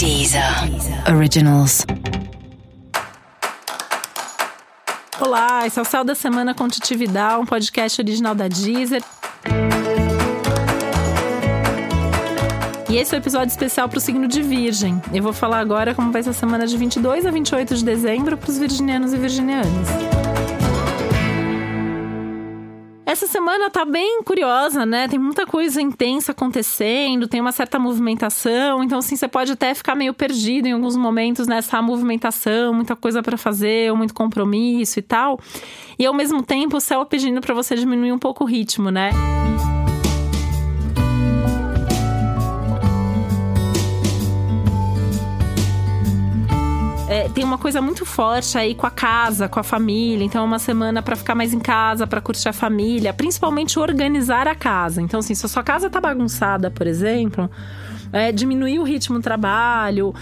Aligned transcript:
Deezer 0.00 0.42
Originals. 1.14 1.84
Olá, 5.20 5.66
esse 5.66 5.78
é 5.78 5.82
o 5.82 5.84
Céu 5.84 6.02
da 6.02 6.14
Semana 6.14 6.54
com 6.54 6.66
Titi 6.68 6.96
Vidal, 6.96 7.42
um 7.42 7.44
podcast 7.44 8.00
original 8.00 8.34
da 8.34 8.48
Deezer. 8.48 9.02
E 12.88 12.96
esse 12.96 13.14
é 13.14 13.18
o 13.18 13.18
um 13.18 13.22
episódio 13.22 13.48
especial 13.48 13.90
para 13.90 13.98
o 13.98 14.00
signo 14.00 14.26
de 14.26 14.40
Virgem. 14.40 15.02
Eu 15.12 15.22
vou 15.22 15.34
falar 15.34 15.58
agora 15.58 15.94
como 15.94 16.10
vai 16.10 16.22
ser 16.22 16.30
a 16.30 16.32
semana 16.32 16.66
de 16.66 16.78
22 16.78 17.26
a 17.26 17.30
28 17.30 17.74
de 17.76 17.84
dezembro 17.84 18.38
para 18.38 18.48
os 18.48 18.56
virginianos 18.56 19.12
e 19.12 19.18
virginianas. 19.18 20.29
Essa 23.10 23.26
semana 23.26 23.68
tá 23.68 23.84
bem 23.84 24.22
curiosa, 24.22 24.86
né? 24.86 25.08
Tem 25.08 25.18
muita 25.18 25.44
coisa 25.44 25.82
intensa 25.82 26.30
acontecendo, 26.30 27.26
tem 27.26 27.40
uma 27.40 27.50
certa 27.50 27.76
movimentação, 27.76 28.84
então 28.84 29.00
assim 29.00 29.16
você 29.16 29.26
pode 29.26 29.50
até 29.50 29.74
ficar 29.74 29.96
meio 29.96 30.14
perdido 30.14 30.68
em 30.68 30.72
alguns 30.72 30.94
momentos 30.96 31.48
nessa 31.48 31.82
movimentação, 31.82 32.72
muita 32.72 32.94
coisa 32.94 33.20
para 33.20 33.36
fazer, 33.36 33.92
muito 33.94 34.14
compromisso 34.14 35.00
e 35.00 35.02
tal. 35.02 35.40
E 35.98 36.06
ao 36.06 36.14
mesmo 36.14 36.40
tempo 36.40 36.76
o 36.76 36.80
céu 36.80 37.04
pedindo 37.04 37.40
para 37.40 37.52
você 37.52 37.74
diminuir 37.74 38.12
um 38.12 38.18
pouco 38.18 38.44
o 38.44 38.46
ritmo, 38.46 38.92
né? 38.92 39.10
Tem 47.28 47.44
uma 47.44 47.58
coisa 47.58 47.80
muito 47.82 48.06
forte 48.06 48.56
aí 48.56 48.74
com 48.74 48.86
a 48.86 48.90
casa, 48.90 49.48
com 49.48 49.60
a 49.60 49.62
família. 49.62 50.24
Então, 50.24 50.42
é 50.42 50.44
uma 50.44 50.58
semana 50.58 51.02
para 51.02 51.16
ficar 51.16 51.34
mais 51.34 51.52
em 51.52 51.60
casa, 51.60 52.06
para 52.06 52.20
curtir 52.20 52.48
a 52.48 52.52
família, 52.52 53.12
principalmente 53.12 53.78
organizar 53.78 54.48
a 54.48 54.54
casa. 54.54 55.02
Então, 55.02 55.20
assim, 55.20 55.34
se 55.34 55.44
a 55.44 55.48
sua 55.48 55.62
casa 55.62 55.90
tá 55.90 56.00
bagunçada, 56.00 56.70
por 56.70 56.86
exemplo, 56.86 57.50
é, 58.12 58.32
diminuir 58.32 58.78
o 58.78 58.82
ritmo 58.82 59.18
do 59.18 59.22
trabalho 59.22 60.14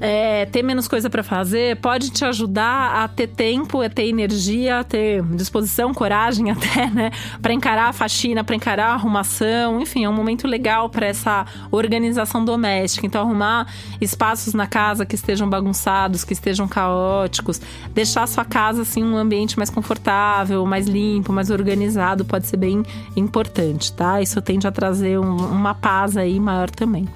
é, 0.00 0.46
ter 0.46 0.62
menos 0.62 0.86
coisa 0.86 1.10
para 1.10 1.22
fazer 1.22 1.76
pode 1.76 2.10
te 2.10 2.24
ajudar 2.24 3.04
a 3.04 3.08
ter 3.08 3.26
tempo, 3.26 3.82
a 3.82 3.88
ter 3.88 4.06
energia, 4.06 4.80
a 4.80 4.84
ter 4.84 5.22
disposição, 5.34 5.92
coragem 5.92 6.50
até, 6.52 6.88
né, 6.88 7.10
para 7.42 7.52
encarar 7.52 7.88
a 7.88 7.92
faxina, 7.92 8.44
para 8.44 8.54
encarar 8.54 8.90
a 8.90 8.94
arrumação. 8.94 9.80
Enfim, 9.80 10.04
é 10.04 10.08
um 10.08 10.12
momento 10.12 10.46
legal 10.46 10.88
para 10.88 11.06
essa 11.06 11.46
organização 11.70 12.44
doméstica. 12.44 13.06
Então, 13.06 13.22
arrumar 13.22 13.66
espaços 14.00 14.54
na 14.54 14.66
casa 14.66 15.04
que 15.04 15.14
estejam 15.14 15.48
bagunçados, 15.48 16.24
que 16.24 16.32
estejam 16.32 16.68
caóticos, 16.68 17.60
deixar 17.92 18.22
a 18.22 18.26
sua 18.26 18.44
casa 18.44 18.82
assim 18.82 19.02
um 19.02 19.16
ambiente 19.16 19.56
mais 19.56 19.70
confortável, 19.70 20.64
mais 20.64 20.86
limpo, 20.86 21.32
mais 21.32 21.50
organizado 21.50 22.24
pode 22.24 22.46
ser 22.46 22.56
bem 22.56 22.84
importante, 23.16 23.92
tá? 23.92 24.20
Isso 24.20 24.40
tende 24.40 24.66
a 24.66 24.72
trazer 24.72 25.18
um, 25.18 25.36
uma 25.36 25.74
paz 25.74 26.16
aí 26.16 26.38
maior 26.38 26.70
também. 26.70 27.08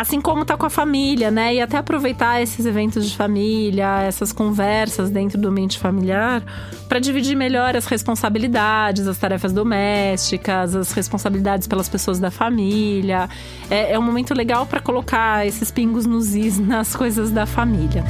Assim 0.00 0.18
como 0.18 0.46
tá 0.46 0.56
com 0.56 0.64
a 0.64 0.70
família, 0.70 1.30
né? 1.30 1.56
E 1.56 1.60
até 1.60 1.76
aproveitar 1.76 2.40
esses 2.40 2.64
eventos 2.64 3.06
de 3.06 3.14
família, 3.14 4.00
essas 4.00 4.32
conversas 4.32 5.10
dentro 5.10 5.36
do 5.36 5.48
ambiente 5.48 5.78
familiar, 5.78 6.42
para 6.88 6.98
dividir 6.98 7.36
melhor 7.36 7.76
as 7.76 7.84
responsabilidades, 7.84 9.06
as 9.06 9.18
tarefas 9.18 9.52
domésticas, 9.52 10.74
as 10.74 10.92
responsabilidades 10.92 11.68
pelas 11.68 11.86
pessoas 11.86 12.18
da 12.18 12.30
família. 12.30 13.28
É, 13.68 13.92
é 13.92 13.98
um 13.98 14.02
momento 14.02 14.32
legal 14.32 14.64
para 14.64 14.80
colocar 14.80 15.46
esses 15.46 15.70
pingos 15.70 16.06
nos 16.06 16.34
is 16.34 16.56
nas 16.66 16.96
coisas 16.96 17.30
da 17.30 17.44
família. 17.44 18.02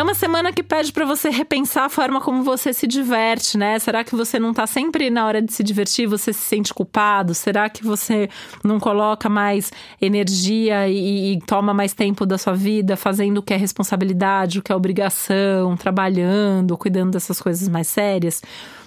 É 0.00 0.02
uma 0.02 0.14
semana 0.14 0.50
que 0.50 0.62
pede 0.62 0.94
para 0.94 1.04
você 1.04 1.28
repensar 1.28 1.84
a 1.84 1.88
forma 1.90 2.22
como 2.22 2.42
você 2.42 2.72
se 2.72 2.86
diverte, 2.86 3.58
né? 3.58 3.78
Será 3.78 4.02
que 4.02 4.16
você 4.16 4.38
não 4.38 4.54
tá 4.54 4.66
sempre 4.66 5.10
na 5.10 5.26
hora 5.26 5.42
de 5.42 5.52
se 5.52 5.62
divertir, 5.62 6.06
você 6.06 6.32
se 6.32 6.40
sente 6.40 6.72
culpado? 6.72 7.34
Será 7.34 7.68
que 7.68 7.84
você 7.84 8.26
não 8.64 8.80
coloca 8.80 9.28
mais 9.28 9.70
energia 10.00 10.88
e, 10.88 11.34
e 11.34 11.40
toma 11.40 11.74
mais 11.74 11.92
tempo 11.92 12.24
da 12.24 12.38
sua 12.38 12.54
vida 12.54 12.96
fazendo 12.96 13.36
o 13.36 13.42
que 13.42 13.52
é 13.52 13.58
responsabilidade, 13.58 14.60
o 14.60 14.62
que 14.62 14.72
é 14.72 14.74
obrigação, 14.74 15.76
trabalhando, 15.76 16.78
cuidando 16.78 17.10
dessas 17.10 17.38
coisas 17.38 17.68
mais 17.68 17.86
sérias? 17.86 18.40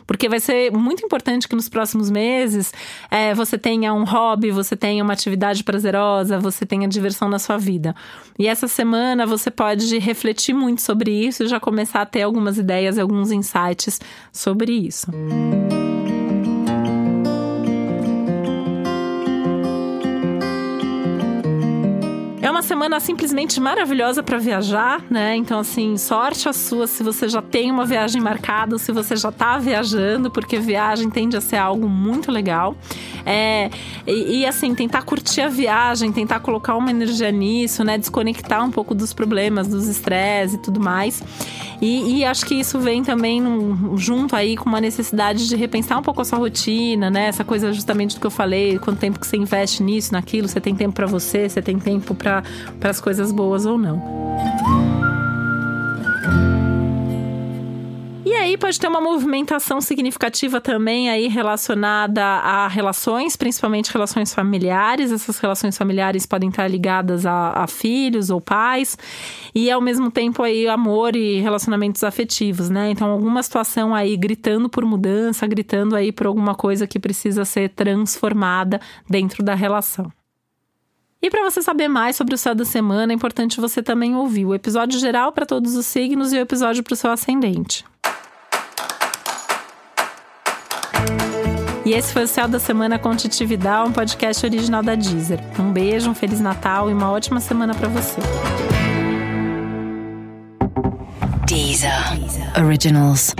Porque 0.06 0.28
vai 0.30 0.40
ser 0.40 0.72
muito 0.72 1.06
importante 1.06 1.48
que 1.48 1.56
nos 1.56 1.70
próximos 1.70 2.10
meses 2.10 2.74
é, 3.10 3.34
você 3.34 3.58
tenha 3.58 3.94
um 3.94 4.04
hobby, 4.04 4.52
você 4.52 4.76
tenha 4.76 5.04
uma 5.04 5.14
atividade 5.14 5.64
prazerosa, 5.64 6.40
você 6.40 6.66
tenha 6.66 6.88
diversão 6.88 7.30
na 7.30 7.40
sua 7.40 7.58
vida. 7.58 7.96
E 8.38 8.48
essa 8.48 8.68
semana 8.68 9.26
você 9.26 9.50
pode 9.50 9.98
refletir 10.00 10.54
muito 10.54 10.82
sobre 10.82 11.12
isso 11.12 11.44
e 11.44 11.48
já 11.48 11.60
começar 11.60 12.02
a 12.02 12.06
ter 12.06 12.24
algumas 12.24 12.58
ideias, 12.58 12.98
alguns 12.98 13.32
insights 13.32 14.00
sobre 14.32 14.72
isso. 14.72 15.08
Música 15.12 15.83
semana 22.64 23.00
simplesmente 23.00 23.60
maravilhosa 23.60 24.24
para 24.24 24.38
viajar, 24.40 25.04
né? 25.10 25.36
Então, 25.36 25.60
assim, 25.60 25.98
sorte 25.98 26.50
a 26.50 26.54
sua 26.54 26.88
se 26.88 27.04
você 27.04 27.30
já 27.30 27.42
tem 27.42 27.70
uma 27.70 27.86
viagem 27.86 28.22
marcada, 28.22 28.78
se 28.80 28.92
você 28.92 29.16
já 29.16 29.32
tá 29.32 29.58
viajando, 29.60 30.32
porque 30.32 30.58
viagem 30.58 31.10
tende 31.10 31.38
a 31.38 31.42
ser 31.42 31.58
algo 31.58 31.88
muito 31.88 32.32
legal. 32.32 32.76
É, 33.26 33.70
e, 34.06 34.40
e, 34.40 34.46
assim, 34.46 34.76
tentar 34.76 35.04
curtir 35.04 35.42
a 35.42 35.50
viagem, 35.50 36.12
tentar 36.12 36.40
colocar 36.40 36.76
uma 36.76 36.90
energia 36.90 37.32
nisso, 37.32 37.84
né? 37.84 37.98
Desconectar 37.98 38.64
um 38.64 38.72
pouco 38.72 38.94
dos 38.94 39.14
problemas, 39.14 39.68
dos 39.68 39.88
estresses 39.88 40.56
e 40.56 40.58
tudo 40.58 40.80
mais. 40.80 41.24
E, 41.82 42.20
e, 42.20 42.26
acho 42.26 42.46
que 42.46 42.56
isso 42.56 42.80
vem 42.80 43.04
também 43.04 43.42
num, 43.42 43.98
junto 43.98 44.36
aí 44.36 44.56
com 44.56 44.70
uma 44.70 44.82
necessidade 44.82 45.48
de 45.48 45.56
repensar 45.56 46.00
um 46.00 46.02
pouco 46.02 46.22
a 46.22 46.26
sua 46.26 46.40
rotina, 46.40 47.10
né? 47.10 47.28
Essa 47.28 47.44
coisa 47.44 47.72
justamente 47.74 48.16
do 48.16 48.22
que 48.22 48.28
eu 48.28 48.32
falei, 48.32 48.80
quanto 48.80 49.00
tempo 49.00 49.20
que 49.20 49.28
você 49.28 49.38
investe 49.38 49.84
nisso, 49.84 50.14
naquilo, 50.14 50.48
você 50.48 50.62
tem 50.62 50.76
tempo 50.76 50.94
para 50.94 51.08
você, 51.08 51.50
você 51.50 51.62
tem 51.62 51.80
tempo 51.80 52.14
para 52.16 52.44
as 52.84 53.02
coisas 53.02 53.32
boas 53.32 53.66
ou 53.66 53.78
não. 53.78 55.03
E 58.26 58.34
aí 58.36 58.58
pode 58.58 58.80
ter 58.80 58.88
uma 58.88 59.02
movimentação 59.02 59.82
significativa 59.82 60.62
também 60.62 61.10
aí 61.10 61.28
relacionada 61.28 62.24
a 62.24 62.70
relações, 62.70 63.36
principalmente 63.36 63.92
relações 63.92 64.34
familiares. 64.34 65.12
Essas 65.12 65.40
relações 65.40 65.78
familiares 65.78 66.26
podem 66.26 66.48
estar 66.48 66.66
ligadas 66.70 67.26
a, 67.26 67.50
a, 67.50 67.68
filhos 67.68 68.30
ou 68.30 68.40
pais 68.40 68.98
e 69.54 69.70
ao 69.70 69.82
mesmo 69.82 70.10
tempo 70.10 70.42
aí 70.42 70.70
amor 70.70 71.18
e 71.18 71.42
relacionamentos 71.42 72.02
afetivos, 72.02 72.70
né? 72.70 72.92
Então 72.92 73.12
alguma 73.12 73.44
situação 73.44 73.94
aí 73.94 74.16
gritando 74.16 74.70
por 74.70 74.86
mudança, 74.86 75.46
gritando 75.46 75.94
aí 75.94 76.10
por 76.10 76.26
alguma 76.26 76.56
coisa 76.56 76.88
que 76.88 77.00
precisa 77.00 77.44
ser 77.44 77.72
transformada 77.72 78.80
dentro 79.10 79.44
da 79.44 79.54
relação. 79.54 80.10
E 81.22 81.30
para 81.30 81.44
você 81.44 81.62
saber 81.62 81.90
mais 81.90 82.16
sobre 82.16 82.36
o 82.36 82.38
céu 82.38 82.56
da 82.56 82.64
semana, 82.64 83.12
é 83.12 83.16
importante 83.16 83.60
você 83.60 83.84
também 83.84 84.16
ouvir 84.16 84.46
o 84.46 84.56
episódio 84.56 84.98
geral 84.98 85.34
para 85.34 85.46
todos 85.46 85.76
os 85.76 85.86
signos 85.86 86.32
e 86.32 86.38
o 86.38 86.42
episódio 86.42 86.84
para 86.84 86.94
o 86.94 86.98
seu 86.98 87.12
ascendente. 87.12 87.84
Esse 91.94 92.12
foi 92.12 92.24
o 92.24 92.28
Céu 92.28 92.48
da 92.48 92.60
Semana 92.60 92.98
com 92.98 93.16
Titi 93.16 93.46
Vidal, 93.46 93.86
um 93.88 93.92
podcast 93.92 94.44
original 94.44 94.82
da 94.82 94.96
Deezer. 94.96 95.40
Um 95.60 95.72
beijo, 95.72 96.10
um 96.10 96.16
Feliz 96.16 96.40
Natal 96.40 96.90
e 96.90 96.94
uma 96.94 97.12
ótima 97.12 97.40
semana 97.40 97.76
para 97.76 97.88
você. 97.88 98.20
Deezer. 101.46 101.92
Originals. 102.58 103.36